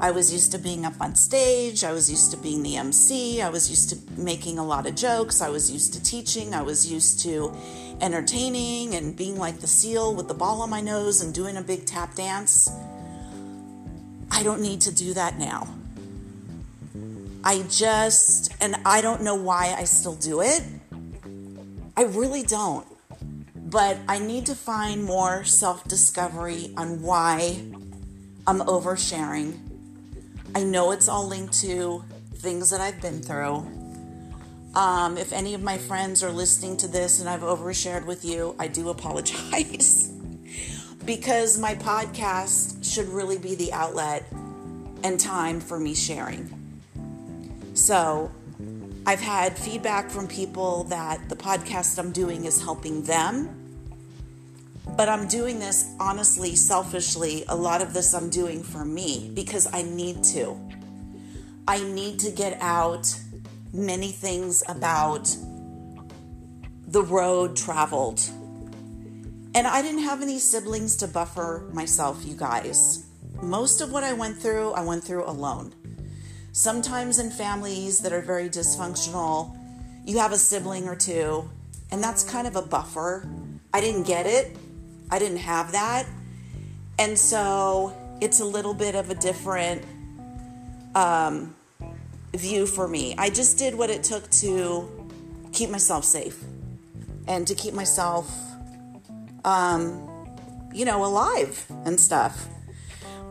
I 0.00 0.10
was 0.12 0.32
used 0.32 0.52
to 0.52 0.58
being 0.58 0.86
up 0.86 0.94
on 1.00 1.14
stage. 1.14 1.84
I 1.84 1.92
was 1.92 2.10
used 2.10 2.30
to 2.30 2.38
being 2.38 2.62
the 2.62 2.76
MC. 2.76 3.42
I 3.42 3.50
was 3.50 3.68
used 3.68 3.90
to 3.90 4.20
making 4.20 4.58
a 4.58 4.64
lot 4.64 4.86
of 4.86 4.94
jokes. 4.94 5.42
I 5.42 5.50
was 5.50 5.70
used 5.70 5.92
to 5.92 6.02
teaching. 6.02 6.54
I 6.54 6.62
was 6.62 6.90
used 6.90 7.20
to 7.20 7.54
entertaining 8.00 8.94
and 8.94 9.14
being 9.14 9.38
like 9.38 9.60
the 9.60 9.66
seal 9.66 10.14
with 10.14 10.26
the 10.26 10.34
ball 10.34 10.62
on 10.62 10.70
my 10.70 10.80
nose 10.80 11.20
and 11.20 11.34
doing 11.34 11.58
a 11.58 11.62
big 11.62 11.84
tap 11.84 12.14
dance. 12.14 12.70
I 14.30 14.42
don't 14.42 14.62
need 14.62 14.80
to 14.82 14.94
do 14.94 15.12
that 15.12 15.38
now. 15.38 15.68
I 17.44 17.62
just, 17.68 18.54
and 18.60 18.76
I 18.86 19.02
don't 19.02 19.22
know 19.22 19.34
why 19.34 19.74
I 19.76 19.84
still 19.84 20.14
do 20.14 20.40
it. 20.40 20.62
I 21.96 22.04
really 22.04 22.42
don't. 22.42 22.86
But 23.70 23.98
I 24.08 24.18
need 24.18 24.46
to 24.46 24.54
find 24.54 25.04
more 25.04 25.44
self 25.44 25.84
discovery 25.84 26.74
on 26.76 27.02
why 27.02 27.62
I'm 28.46 28.60
oversharing 28.60 29.70
I 30.52 30.64
know 30.64 30.90
it's 30.90 31.08
all 31.08 31.28
linked 31.28 31.60
to 31.60 32.04
things 32.34 32.70
that 32.70 32.80
I've 32.80 33.00
been 33.00 33.22
through. 33.22 33.64
Um, 34.74 35.16
if 35.16 35.32
any 35.32 35.54
of 35.54 35.62
my 35.62 35.78
friends 35.78 36.24
are 36.24 36.30
listening 36.30 36.76
to 36.78 36.88
this 36.88 37.20
and 37.20 37.28
I've 37.28 37.42
overshared 37.42 38.04
with 38.04 38.24
you, 38.24 38.56
I 38.58 38.66
do 38.66 38.88
apologize 38.96 40.12
because 41.04 41.58
my 41.58 41.76
podcast 41.76 42.84
should 42.84 43.08
really 43.08 43.38
be 43.38 43.54
the 43.54 43.72
outlet 43.72 44.24
and 45.04 45.20
time 45.20 45.60
for 45.60 45.78
me 45.78 45.94
sharing. 45.94 46.52
So, 47.74 48.30
I've 49.06 49.20
had 49.20 49.56
feedback 49.56 50.10
from 50.10 50.28
people 50.28 50.84
that 50.84 51.28
the 51.28 51.36
podcast 51.36 51.98
I'm 51.98 52.12
doing 52.12 52.44
is 52.44 52.60
helping 52.60 53.02
them. 53.04 53.59
But 54.86 55.08
I'm 55.08 55.28
doing 55.28 55.58
this 55.58 55.94
honestly, 55.98 56.56
selfishly. 56.56 57.44
A 57.48 57.56
lot 57.56 57.82
of 57.82 57.92
this 57.92 58.14
I'm 58.14 58.30
doing 58.30 58.62
for 58.62 58.84
me 58.84 59.30
because 59.34 59.72
I 59.72 59.82
need 59.82 60.24
to. 60.24 60.58
I 61.66 61.82
need 61.82 62.18
to 62.20 62.30
get 62.30 62.60
out 62.60 63.14
many 63.72 64.10
things 64.10 64.62
about 64.68 65.34
the 66.88 67.02
road 67.02 67.56
traveled. 67.56 68.20
And 69.54 69.66
I 69.66 69.82
didn't 69.82 70.02
have 70.02 70.22
any 70.22 70.38
siblings 70.38 70.96
to 70.96 71.08
buffer 71.08 71.68
myself, 71.72 72.24
you 72.24 72.34
guys. 72.34 73.06
Most 73.42 73.80
of 73.80 73.92
what 73.92 74.04
I 74.04 74.12
went 74.12 74.38
through, 74.38 74.72
I 74.72 74.82
went 74.82 75.04
through 75.04 75.24
alone. 75.24 75.72
Sometimes 76.52 77.18
in 77.18 77.30
families 77.30 78.00
that 78.00 78.12
are 78.12 78.20
very 78.20 78.48
dysfunctional, 78.48 79.56
you 80.04 80.18
have 80.18 80.32
a 80.32 80.38
sibling 80.38 80.88
or 80.88 80.96
two, 80.96 81.48
and 81.92 82.02
that's 82.02 82.24
kind 82.24 82.46
of 82.46 82.56
a 82.56 82.62
buffer. 82.62 83.28
I 83.72 83.80
didn't 83.80 84.04
get 84.04 84.26
it, 84.26 84.56
I 85.10 85.18
didn't 85.18 85.38
have 85.38 85.72
that. 85.72 86.06
And 86.98 87.18
so 87.18 87.96
it's 88.20 88.40
a 88.40 88.44
little 88.44 88.74
bit 88.74 88.94
of 88.94 89.10
a 89.10 89.14
different 89.14 89.82
um, 90.94 91.54
view 92.34 92.66
for 92.66 92.86
me. 92.86 93.14
I 93.16 93.30
just 93.30 93.58
did 93.58 93.74
what 93.74 93.90
it 93.90 94.04
took 94.04 94.30
to 94.30 95.08
keep 95.52 95.70
myself 95.70 96.04
safe 96.04 96.42
and 97.26 97.46
to 97.46 97.54
keep 97.54 97.74
myself, 97.74 98.30
um, 99.44 100.08
you 100.72 100.84
know, 100.84 101.04
alive 101.04 101.64
and 101.84 101.98
stuff. 101.98 102.46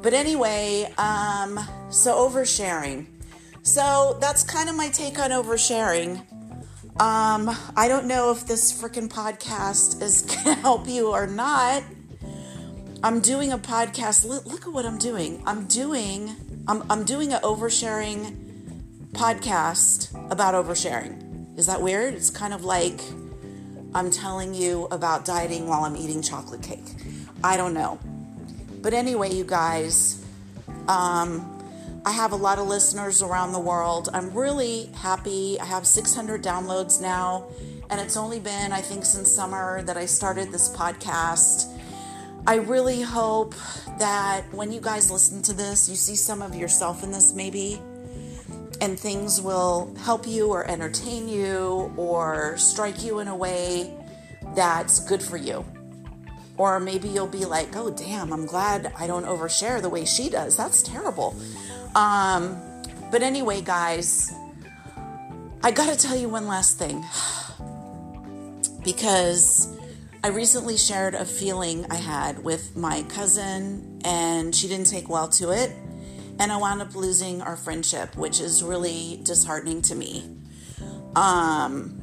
But 0.01 0.13
anyway, 0.13 0.91
um, 0.97 1.59
so 1.89 2.15
oversharing. 2.15 3.07
So 3.63 4.17
that's 4.21 4.43
kind 4.43 4.69
of 4.69 4.75
my 4.75 4.89
take 4.89 5.19
on 5.19 5.31
oversharing. 5.31 6.23
Um, 6.99 7.49
I 7.77 7.87
don't 7.87 8.07
know 8.07 8.31
if 8.31 8.45
this 8.45 8.73
freaking 8.73 9.07
podcast 9.07 10.01
is 10.01 10.21
gonna 10.43 10.55
help 10.55 10.85
you 10.85 11.11
or 11.11 11.27
not. 11.27 11.81
I'm 13.01 13.21
doing 13.21 13.53
a 13.53 13.57
podcast. 13.57 14.25
Look, 14.25 14.45
look 14.45 14.67
at 14.67 14.73
what 14.73 14.85
I'm 14.85 14.97
doing. 14.97 15.41
I'm 15.45 15.65
doing. 15.67 16.35
I'm, 16.67 16.83
I'm 16.89 17.05
doing 17.05 17.31
an 17.31 17.39
oversharing 17.39 18.35
podcast 19.13 20.13
about 20.29 20.53
oversharing. 20.53 21.57
Is 21.57 21.67
that 21.67 21.81
weird? 21.81 22.15
It's 22.15 22.29
kind 22.29 22.53
of 22.53 22.65
like 22.65 22.99
I'm 23.95 24.11
telling 24.11 24.53
you 24.53 24.89
about 24.91 25.23
dieting 25.23 25.67
while 25.67 25.85
I'm 25.85 25.95
eating 25.95 26.21
chocolate 26.21 26.61
cake. 26.61 26.83
I 27.41 27.55
don't 27.55 27.73
know. 27.73 27.97
But 28.81 28.93
anyway, 28.93 29.33
you 29.33 29.45
guys, 29.45 30.21
um, 30.89 31.58
I 32.09 32.11
have 32.13 32.31
a 32.31 32.35
lot 32.35 32.57
of 32.57 32.67
listeners 32.67 33.21
around 33.21 33.51
the 33.51 33.59
world. 33.59 34.09
I'm 34.15 34.33
really 34.33 34.89
happy. 34.95 35.59
I 35.59 35.65
have 35.65 35.85
600 35.85 36.41
downloads 36.41 36.99
now, 36.99 37.45
and 37.91 38.01
it's 38.01 38.17
only 38.17 38.39
been, 38.39 38.71
I 38.71 38.81
think, 38.81 39.05
since 39.05 39.31
summer 39.31 39.83
that 39.83 39.95
I 39.95 40.07
started 40.07 40.51
this 40.51 40.75
podcast. 40.75 41.71
I 42.47 42.55
really 42.55 43.03
hope 43.03 43.53
that 43.99 44.41
when 44.51 44.71
you 44.71 44.81
guys 44.81 45.11
listen 45.11 45.43
to 45.43 45.53
this, 45.53 45.87
you 45.87 45.95
see 45.95 46.15
some 46.15 46.41
of 46.41 46.55
yourself 46.55 47.03
in 47.03 47.11
this, 47.11 47.35
maybe 47.35 47.79
and 48.81 48.99
things 48.99 49.39
will 49.39 49.93
help 49.99 50.25
you 50.25 50.47
or 50.47 50.65
entertain 50.67 51.29
you 51.29 51.93
or 51.95 52.57
strike 52.57 53.03
you 53.03 53.19
in 53.19 53.27
a 53.27 53.35
way 53.35 53.93
that's 54.55 54.99
good 55.01 55.21
for 55.21 55.37
you. 55.37 55.63
Or 56.57 56.79
maybe 56.79 57.07
you'll 57.07 57.27
be 57.27 57.45
like, 57.45 57.75
oh, 57.75 57.91
damn, 57.91 58.33
I'm 58.33 58.47
glad 58.47 58.91
I 58.97 59.05
don't 59.05 59.25
overshare 59.25 59.79
the 59.79 59.89
way 59.89 60.05
she 60.05 60.27
does. 60.27 60.57
That's 60.57 60.81
terrible. 60.81 61.35
Um, 61.95 62.61
but 63.11 63.23
anyway, 63.23 63.61
guys, 63.61 64.31
I 65.63 65.71
gotta 65.71 65.97
tell 65.97 66.15
you 66.15 66.29
one 66.29 66.47
last 66.47 66.77
thing. 66.77 67.03
because 68.83 69.75
I 70.23 70.29
recently 70.29 70.77
shared 70.77 71.15
a 71.15 71.25
feeling 71.25 71.85
I 71.89 71.95
had 71.95 72.43
with 72.43 72.75
my 72.75 73.03
cousin, 73.03 74.01
and 74.05 74.55
she 74.55 74.67
didn't 74.67 74.87
take 74.87 75.09
well 75.09 75.27
to 75.29 75.51
it 75.51 75.71
and 76.39 76.53
I 76.53 76.57
wound 76.57 76.81
up 76.81 76.95
losing 76.95 77.41
our 77.41 77.57
friendship, 77.57 78.15
which 78.15 78.39
is 78.39 78.63
really 78.63 79.19
disheartening 79.23 79.81
to 79.83 79.95
me. 79.95 80.23
Um, 81.15 82.01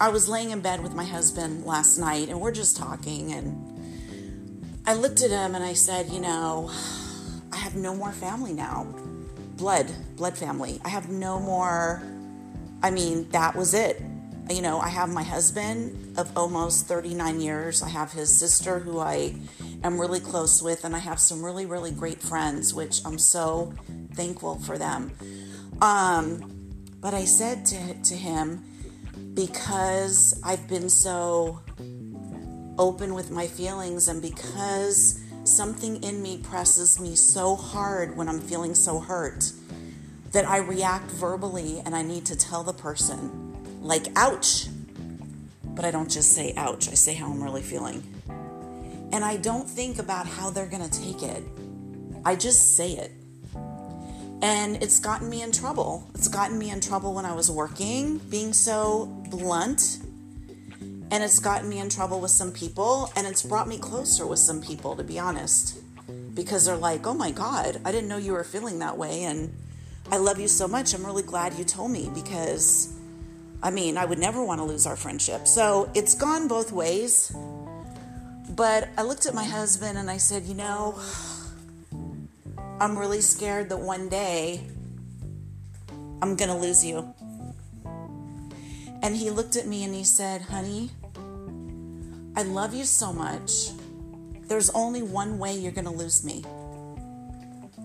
I 0.00 0.08
was 0.08 0.28
laying 0.28 0.50
in 0.50 0.60
bed 0.60 0.82
with 0.82 0.94
my 0.94 1.04
husband 1.04 1.64
last 1.66 1.98
night, 1.98 2.30
and 2.30 2.40
we're 2.40 2.52
just 2.52 2.76
talking, 2.78 3.32
and 3.32 4.82
I 4.86 4.94
looked 4.94 5.22
at 5.22 5.30
him 5.30 5.54
and 5.54 5.62
I 5.62 5.74
said, 5.74 6.08
You 6.08 6.20
know, 6.20 6.70
I 7.52 7.56
have 7.56 7.76
no 7.76 7.94
more 7.94 8.12
family 8.12 8.54
now. 8.54 8.86
Blood, 9.56 9.90
blood 10.16 10.36
family. 10.36 10.80
I 10.84 10.88
have 10.90 11.08
no 11.08 11.40
more. 11.40 12.02
I 12.82 12.90
mean, 12.90 13.28
that 13.30 13.56
was 13.56 13.74
it. 13.74 14.02
You 14.50 14.62
know, 14.62 14.78
I 14.78 14.88
have 14.88 15.08
my 15.08 15.22
husband 15.22 16.18
of 16.18 16.30
almost 16.36 16.86
39 16.86 17.40
years. 17.40 17.82
I 17.82 17.88
have 17.88 18.12
his 18.12 18.36
sister 18.36 18.78
who 18.78 19.00
I 19.00 19.34
am 19.82 20.00
really 20.00 20.20
close 20.20 20.62
with, 20.62 20.84
and 20.84 20.94
I 20.94 20.98
have 20.98 21.18
some 21.18 21.44
really, 21.44 21.66
really 21.66 21.90
great 21.90 22.20
friends, 22.20 22.72
which 22.72 23.00
I'm 23.04 23.18
so 23.18 23.72
thankful 24.14 24.60
for 24.60 24.78
them. 24.78 25.12
Um, 25.80 26.70
but 27.00 27.14
I 27.14 27.24
said 27.24 27.66
to, 27.66 27.94
to 27.94 28.14
him, 28.14 28.62
because 29.34 30.40
I've 30.44 30.68
been 30.68 30.88
so 30.88 31.60
open 32.78 33.14
with 33.14 33.30
my 33.30 33.46
feelings 33.46 34.08
and 34.08 34.20
because 34.20 35.20
something 35.46 36.02
in 36.02 36.22
me 36.22 36.38
presses 36.38 37.00
me 37.00 37.14
so 37.14 37.56
hard 37.56 38.16
when 38.16 38.28
I'm 38.28 38.40
feeling 38.40 38.74
so 38.74 38.98
hurt 38.98 39.52
that 40.32 40.46
I 40.46 40.58
react 40.58 41.10
verbally 41.10 41.82
and 41.84 41.94
I 41.94 42.02
need 42.02 42.26
to 42.26 42.36
tell 42.36 42.62
the 42.62 42.72
person, 42.72 43.80
like, 43.80 44.06
ouch. 44.16 44.66
But 45.64 45.84
I 45.84 45.90
don't 45.90 46.10
just 46.10 46.32
say 46.32 46.54
ouch, 46.56 46.88
I 46.88 46.94
say 46.94 47.14
how 47.14 47.30
I'm 47.30 47.42
really 47.42 47.62
feeling. 47.62 48.02
And 49.12 49.24
I 49.24 49.36
don't 49.36 49.68
think 49.68 49.98
about 49.98 50.26
how 50.26 50.50
they're 50.50 50.66
to 50.66 50.90
take 50.90 51.22
it. 51.22 51.42
I 52.24 52.34
just 52.34 52.76
say 52.76 52.92
it. 52.92 53.12
And 54.42 54.82
it's 54.82 55.00
gotten 55.00 55.30
me 55.30 55.42
in 55.42 55.52
trouble. 55.52 56.10
It's 56.14 56.28
gotten 56.28 56.58
me 56.58 56.70
in 56.70 56.80
trouble 56.80 57.14
when 57.14 57.24
I 57.24 57.34
was 57.34 57.50
working, 57.50 58.18
being 58.18 58.52
so 58.52 59.06
blunt. 59.30 60.00
And 61.10 61.22
it's 61.22 61.38
gotten 61.38 61.68
me 61.68 61.78
in 61.78 61.88
trouble 61.88 62.20
with 62.20 62.30
some 62.30 62.52
people. 62.52 63.10
And 63.16 63.26
it's 63.26 63.42
brought 63.42 63.68
me 63.68 63.78
closer 63.78 64.26
with 64.26 64.38
some 64.38 64.60
people, 64.60 64.96
to 64.96 65.04
be 65.04 65.18
honest. 65.18 65.78
Because 66.34 66.66
they're 66.66 66.76
like, 66.76 67.06
oh 67.06 67.14
my 67.14 67.30
God, 67.30 67.80
I 67.84 67.92
didn't 67.92 68.08
know 68.08 68.18
you 68.18 68.32
were 68.32 68.44
feeling 68.44 68.78
that 68.80 68.98
way. 68.98 69.22
And 69.22 69.54
I 70.10 70.18
love 70.18 70.38
you 70.38 70.48
so 70.48 70.68
much. 70.68 70.94
I'm 70.94 71.04
really 71.04 71.22
glad 71.22 71.54
you 71.54 71.64
told 71.64 71.90
me 71.90 72.10
because, 72.14 72.92
I 73.62 73.70
mean, 73.70 73.96
I 73.96 74.04
would 74.04 74.18
never 74.18 74.44
want 74.44 74.60
to 74.60 74.64
lose 74.64 74.86
our 74.86 74.96
friendship. 74.96 75.46
So 75.46 75.90
it's 75.94 76.14
gone 76.14 76.48
both 76.48 76.72
ways. 76.72 77.34
But 78.50 78.88
I 78.96 79.02
looked 79.02 79.26
at 79.26 79.34
my 79.34 79.44
husband 79.44 79.98
and 79.98 80.10
I 80.10 80.16
said, 80.16 80.44
you 80.44 80.54
know, 80.54 80.98
I'm 82.80 82.98
really 82.98 83.20
scared 83.20 83.68
that 83.70 83.78
one 83.78 84.08
day 84.08 84.60
I'm 86.22 86.36
to 86.36 86.54
lose 86.54 86.84
you. 86.84 87.14
And 89.02 89.16
he 89.16 89.30
looked 89.30 89.56
at 89.56 89.66
me 89.66 89.84
and 89.84 89.94
he 89.94 90.04
said, 90.04 90.42
honey, 90.42 90.90
I 92.36 92.42
love 92.42 92.74
you 92.74 92.84
so 92.84 93.12
much. 93.12 93.70
There's 94.46 94.70
only 94.70 95.02
one 95.02 95.38
way 95.38 95.56
you're 95.56 95.72
going 95.72 95.86
to 95.86 95.90
lose 95.90 96.24
me. 96.24 96.44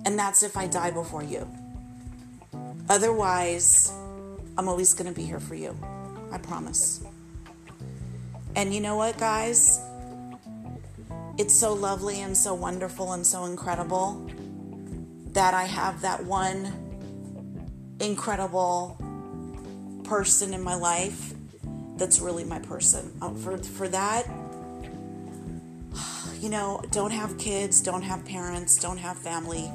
And 0.06 0.20
that's 0.20 0.44
if 0.44 0.58
I 0.58 0.68
die 0.68 0.92
before 0.92 1.24
you. 1.24 1.48
Otherwise, 2.90 3.92
I'm 4.58 4.68
always 4.68 4.94
going 4.94 5.08
to 5.08 5.16
be 5.16 5.26
here 5.26 5.40
for 5.40 5.56
you. 5.56 5.76
I 6.32 6.38
promise. 6.38 7.04
And 8.56 8.74
you 8.74 8.82
know 8.82 8.98
what, 8.98 9.18
guys? 9.18 9.80
it's 11.42 11.56
so 11.56 11.74
lovely 11.74 12.22
and 12.22 12.38
so 12.38 12.54
wonderful 12.54 13.14
and 13.14 13.26
so 13.26 13.46
incredible 13.46 14.30
that 15.34 15.56
I 15.56 15.64
have 15.64 16.02
that 16.02 16.24
one 16.24 16.72
incredible 18.00 18.96
person 20.04 20.54
in 20.54 20.62
my 20.62 20.76
life 20.76 21.34
that's 21.98 22.20
really 22.20 22.44
my 22.44 22.60
person. 22.60 23.12
Uh, 23.22 23.32
for, 23.32 23.58
for 23.58 23.88
that, 23.88 24.28
you 26.42 26.50
know, 26.50 26.82
don't 26.90 27.12
have 27.12 27.38
kids, 27.38 27.82
don't 27.82 28.02
have 28.02 28.26
parents, 28.26 28.80
don't 28.80 28.98
have 28.98 29.16
family, 29.16 29.72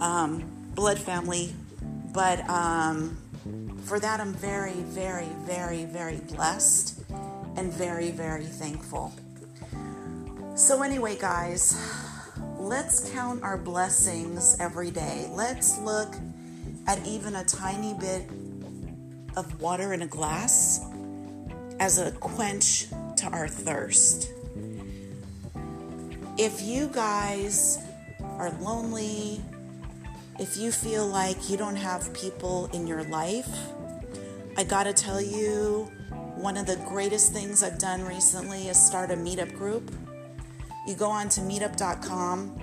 um, 0.00 0.44
blood 0.74 0.98
family, 0.98 1.54
but 2.12 2.46
um, 2.50 3.16
for 3.84 3.98
that, 3.98 4.20
I'm 4.20 4.34
very, 4.34 4.74
very, 4.74 5.28
very, 5.46 5.86
very 5.86 6.18
blessed 6.18 7.00
and 7.56 7.72
very, 7.72 8.10
very 8.10 8.44
thankful. 8.44 9.14
So, 10.54 10.82
anyway, 10.82 11.16
guys, 11.18 11.74
let's 12.58 13.10
count 13.10 13.42
our 13.42 13.56
blessings 13.56 14.58
every 14.60 14.90
day. 14.90 15.26
Let's 15.30 15.78
look 15.78 16.14
at 16.86 17.04
even 17.06 17.34
a 17.34 17.44
tiny 17.44 17.94
bit 17.94 18.28
of 19.38 19.58
water 19.58 19.94
in 19.94 20.02
a 20.02 20.06
glass 20.06 20.84
as 21.80 21.98
a 21.98 22.12
quench 22.12 22.88
to 23.16 23.26
our 23.32 23.48
thirst. 23.48 24.30
If 26.36 26.62
you 26.62 26.88
guys 26.88 27.78
are 28.20 28.50
lonely, 28.60 29.40
if 30.40 30.56
you 30.56 30.72
feel 30.72 31.06
like 31.06 31.48
you 31.48 31.56
don't 31.56 31.76
have 31.76 32.12
people 32.12 32.68
in 32.72 32.88
your 32.88 33.04
life, 33.04 33.48
I 34.56 34.64
gotta 34.64 34.92
tell 34.92 35.20
you, 35.20 35.88
one 36.34 36.56
of 36.56 36.66
the 36.66 36.74
greatest 36.88 37.32
things 37.32 37.62
I've 37.62 37.78
done 37.78 38.04
recently 38.04 38.66
is 38.66 38.76
start 38.76 39.12
a 39.12 39.14
meetup 39.14 39.56
group. 39.56 39.92
You 40.88 40.96
go 40.96 41.08
on 41.08 41.28
to 41.30 41.40
meetup.com, 41.40 42.60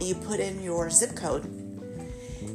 you 0.00 0.14
put 0.14 0.38
in 0.38 0.62
your 0.62 0.88
zip 0.88 1.16
code, 1.16 1.46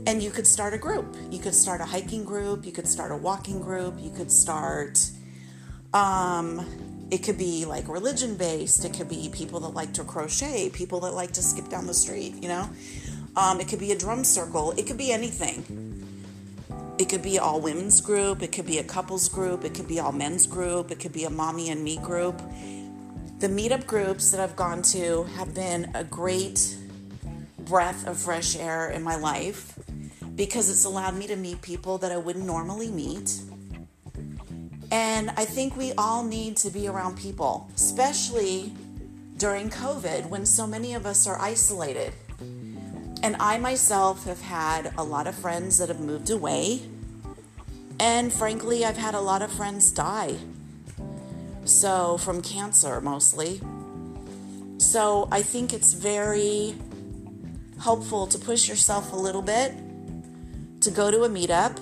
and 0.07 0.23
you 0.23 0.31
could 0.31 0.47
start 0.47 0.73
a 0.73 0.77
group. 0.77 1.17
You 1.29 1.39
could 1.39 1.53
start 1.53 1.81
a 1.81 1.85
hiking 1.85 2.23
group, 2.23 2.65
you 2.65 2.71
could 2.71 2.87
start 2.87 3.11
a 3.11 3.17
walking 3.17 3.59
group, 3.59 3.95
you 3.99 4.09
could 4.09 4.31
start, 4.31 5.05
um, 5.93 6.65
it 7.11 7.19
could 7.19 7.37
be 7.37 7.65
like 7.65 7.87
religion 7.87 8.35
based, 8.35 8.83
it 8.85 8.93
could 8.93 9.09
be 9.09 9.29
people 9.31 9.59
that 9.61 9.69
like 9.69 9.93
to 9.93 10.03
crochet, 10.03 10.69
people 10.69 10.99
that 11.01 11.13
like 11.13 11.31
to 11.33 11.41
skip 11.41 11.69
down 11.69 11.87
the 11.87 11.93
street, 11.93 12.35
you 12.41 12.47
know? 12.47 12.69
Um, 13.35 13.59
it 13.59 13.67
could 13.67 13.79
be 13.79 13.91
a 13.91 13.97
drum 13.97 14.23
circle, 14.23 14.71
it 14.71 14.87
could 14.87 14.97
be 14.97 15.11
anything. 15.11 16.01
It 16.97 17.09
could 17.09 17.21
be 17.21 17.37
all 17.37 17.59
women's 17.59 17.99
group, 17.99 18.41
it 18.41 18.53
could 18.53 18.65
be 18.65 18.77
a 18.79 18.83
couples 18.83 19.27
group, 19.27 19.65
it 19.65 19.73
could 19.73 19.87
be 19.87 19.99
all 19.99 20.13
men's 20.13 20.47
group, 20.47 20.91
it 20.91 20.99
could 20.99 21.11
be 21.11 21.25
a 21.25 21.29
mommy 21.29 21.69
and 21.69 21.83
me 21.83 21.97
group. 21.97 22.41
The 23.39 23.47
meetup 23.47 23.85
groups 23.85 24.31
that 24.31 24.39
I've 24.39 24.55
gone 24.55 24.81
to 24.83 25.23
have 25.35 25.53
been 25.53 25.91
a 25.93 26.05
great 26.05 26.77
breath 27.59 28.07
of 28.07 28.17
fresh 28.17 28.55
air 28.55 28.89
in 28.89 29.03
my 29.03 29.17
life 29.17 29.77
because 30.35 30.69
it's 30.69 30.85
allowed 30.85 31.15
me 31.15 31.27
to 31.27 31.35
meet 31.35 31.61
people 31.61 31.97
that 31.97 32.11
I 32.11 32.17
wouldn't 32.17 32.45
normally 32.45 32.89
meet. 32.89 33.41
And 34.91 35.31
I 35.31 35.45
think 35.45 35.75
we 35.75 35.93
all 35.93 36.23
need 36.23 36.57
to 36.57 36.69
be 36.69 36.87
around 36.87 37.17
people, 37.17 37.69
especially 37.75 38.73
during 39.37 39.69
COVID 39.69 40.29
when 40.29 40.45
so 40.45 40.65
many 40.65 40.93
of 40.93 41.05
us 41.05 41.27
are 41.27 41.39
isolated. 41.39 42.13
And 43.23 43.35
I 43.39 43.57
myself 43.57 44.25
have 44.25 44.41
had 44.41 44.93
a 44.97 45.03
lot 45.03 45.27
of 45.27 45.35
friends 45.35 45.77
that 45.79 45.89
have 45.89 45.99
moved 45.99 46.29
away. 46.29 46.81
And 47.99 48.31
frankly, 48.31 48.85
I've 48.85 48.97
had 48.97 49.15
a 49.15 49.19
lot 49.19 49.41
of 49.41 49.51
friends 49.51 49.91
die. 49.91 50.35
So, 51.63 52.17
from 52.17 52.41
cancer 52.41 53.01
mostly. 53.01 53.61
So, 54.77 55.27
I 55.31 55.41
think 55.41 55.73
it's 55.73 55.93
very 55.93 56.75
helpful 57.79 58.27
to 58.27 58.37
push 58.37 58.69
yourself 58.69 59.11
a 59.11 59.15
little 59.15 59.41
bit, 59.41 59.73
to 60.81 60.91
go 60.91 61.09
to 61.09 61.23
a 61.23 61.29
meetup, 61.29 61.79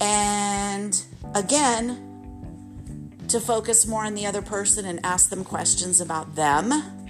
and 0.00 1.00
again, 1.34 2.08
to 3.28 3.40
focus 3.40 3.86
more 3.86 4.04
on 4.04 4.14
the 4.14 4.26
other 4.26 4.42
person 4.42 4.84
and 4.84 5.00
ask 5.04 5.30
them 5.30 5.44
questions 5.44 6.00
about 6.00 6.34
them 6.34 7.02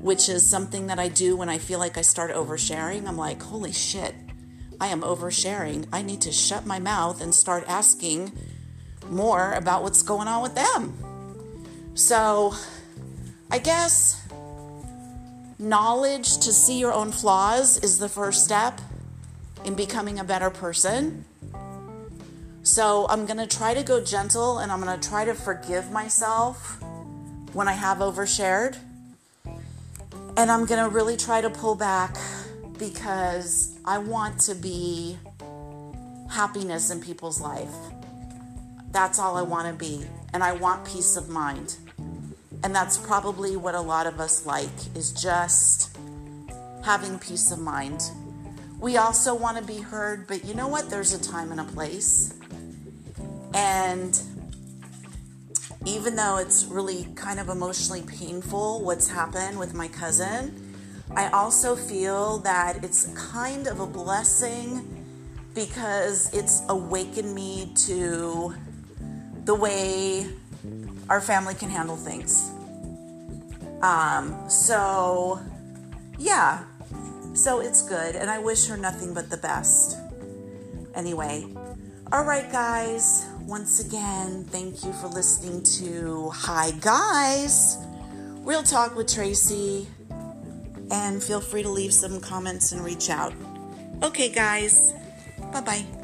which 0.00 0.28
is 0.28 0.48
something 0.48 0.86
that 0.86 0.98
I 0.98 1.08
do 1.08 1.36
when 1.36 1.48
I 1.48 1.58
feel 1.58 1.78
like 1.78 1.98
I 1.98 2.02
start 2.02 2.32
oversharing. 2.32 3.06
I'm 3.06 3.16
like, 3.16 3.42
holy 3.42 3.72
shit, 3.72 4.14
I 4.80 4.88
am 4.88 5.02
oversharing. 5.02 5.86
I 5.92 6.02
need 6.02 6.22
to 6.22 6.32
shut 6.32 6.66
my 6.66 6.78
mouth 6.78 7.20
and 7.20 7.34
start 7.34 7.64
asking 7.68 8.32
more 9.10 9.52
about 9.52 9.82
what's 9.82 10.02
going 10.02 10.26
on 10.26 10.42
with 10.42 10.54
them. 10.54 11.92
So, 11.94 12.54
I 13.50 13.58
guess 13.58 14.26
knowledge 15.58 16.38
to 16.38 16.52
see 16.52 16.78
your 16.78 16.92
own 16.92 17.12
flaws 17.12 17.76
is 17.78 17.98
the 17.98 18.08
first 18.08 18.42
step 18.44 18.80
in 19.66 19.74
becoming 19.74 20.18
a 20.18 20.24
better 20.24 20.48
person. 20.48 21.26
So, 22.62 23.06
I'm 23.08 23.26
going 23.26 23.38
to 23.38 23.46
try 23.46 23.74
to 23.74 23.82
go 23.82 24.04
gentle 24.04 24.58
and 24.58 24.70
I'm 24.70 24.80
going 24.80 24.98
to 24.98 25.08
try 25.08 25.24
to 25.24 25.34
forgive 25.34 25.90
myself 25.90 26.80
when 27.52 27.68
I 27.68 27.72
have 27.72 27.98
overshared 27.98 28.76
and 30.36 30.50
I'm 30.50 30.64
going 30.64 30.82
to 30.82 30.88
really 30.88 31.16
try 31.16 31.40
to 31.40 31.50
pull 31.50 31.74
back 31.74 32.16
because 32.78 33.78
I 33.84 33.98
want 33.98 34.40
to 34.40 34.54
be 34.54 35.18
happiness 36.30 36.90
in 36.90 37.00
people's 37.00 37.40
life. 37.40 37.74
That's 38.90 39.18
all 39.18 39.36
I 39.36 39.42
want 39.42 39.68
to 39.68 39.74
be. 39.74 40.06
And 40.32 40.42
I 40.42 40.52
want 40.52 40.86
peace 40.86 41.16
of 41.16 41.28
mind. 41.28 41.76
And 42.62 42.74
that's 42.74 42.96
probably 42.98 43.56
what 43.56 43.74
a 43.74 43.80
lot 43.80 44.06
of 44.06 44.20
us 44.20 44.46
like 44.46 44.68
is 44.94 45.12
just 45.12 45.96
having 46.84 47.18
peace 47.18 47.50
of 47.50 47.58
mind. 47.58 48.02
We 48.80 48.96
also 48.96 49.34
want 49.34 49.58
to 49.58 49.64
be 49.64 49.80
heard, 49.80 50.26
but 50.26 50.44
you 50.44 50.54
know 50.54 50.68
what? 50.68 50.88
There's 50.88 51.12
a 51.12 51.22
time 51.22 51.52
and 51.52 51.60
a 51.60 51.64
place. 51.64 52.32
And 53.54 54.20
even 55.86 56.16
though 56.16 56.36
it's 56.38 56.64
really 56.66 57.06
kind 57.14 57.40
of 57.40 57.48
emotionally 57.48 58.02
painful 58.02 58.82
what's 58.84 59.08
happened 59.08 59.58
with 59.58 59.74
my 59.74 59.88
cousin, 59.88 60.74
I 61.16 61.28
also 61.30 61.74
feel 61.74 62.38
that 62.38 62.84
it's 62.84 63.06
kind 63.30 63.66
of 63.66 63.80
a 63.80 63.86
blessing 63.86 65.00
because 65.54 66.32
it's 66.32 66.62
awakened 66.68 67.34
me 67.34 67.72
to 67.86 68.54
the 69.44 69.54
way 69.54 70.26
our 71.08 71.20
family 71.20 71.54
can 71.54 71.70
handle 71.70 71.96
things. 71.96 72.50
Um, 73.82 74.48
so, 74.48 75.40
yeah, 76.18 76.64
so 77.32 77.60
it's 77.60 77.82
good, 77.82 78.14
and 78.14 78.30
I 78.30 78.38
wish 78.38 78.66
her 78.66 78.76
nothing 78.76 79.14
but 79.14 79.30
the 79.30 79.38
best. 79.38 79.96
Anyway, 80.94 81.46
all 82.12 82.24
right, 82.24 82.50
guys. 82.52 83.26
Once 83.50 83.84
again, 83.84 84.44
thank 84.44 84.84
you 84.84 84.92
for 84.92 85.08
listening 85.08 85.60
to 85.60 86.30
Hi 86.32 86.70
Guys, 86.80 87.78
Real 88.44 88.62
Talk 88.62 88.94
with 88.94 89.12
Tracy, 89.12 89.88
and 90.92 91.20
feel 91.20 91.40
free 91.40 91.64
to 91.64 91.68
leave 91.68 91.92
some 91.92 92.20
comments 92.20 92.70
and 92.70 92.84
reach 92.84 93.10
out. 93.10 93.34
Okay, 94.04 94.28
guys. 94.28 94.94
Bye 95.52 95.62
bye. 95.62 95.99